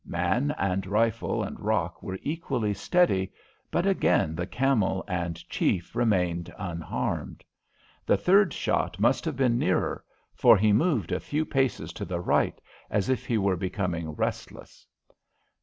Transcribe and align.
Man 0.03 0.49
and 0.57 0.87
rifle 0.87 1.43
and 1.43 1.59
rock 1.59 2.01
were 2.01 2.17
equally 2.23 2.73
steady, 2.73 3.31
but 3.69 3.85
again 3.85 4.33
the 4.35 4.47
camel 4.47 5.03
and 5.07 5.35
chief 5.47 5.95
remained 5.95 6.51
unharmed. 6.57 7.43
The 8.07 8.17
third 8.17 8.51
shot 8.51 8.99
must 8.99 9.25
have 9.25 9.35
been 9.37 9.59
nearer, 9.59 10.03
for 10.33 10.57
he 10.57 10.73
moved 10.73 11.11
a 11.11 11.19
few 11.19 11.45
paces 11.45 11.93
to 11.93 12.05
the 12.05 12.19
right, 12.19 12.59
as 12.89 13.09
if 13.09 13.27
he 13.27 13.37
were 13.37 13.55
becoming 13.55 14.09
restless. 14.13 14.87